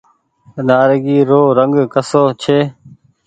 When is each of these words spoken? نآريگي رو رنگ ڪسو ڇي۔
نآريگي 0.67 1.19
رو 1.29 1.41
رنگ 1.57 1.75
ڪسو 1.93 2.23
ڇي۔ 2.41 2.57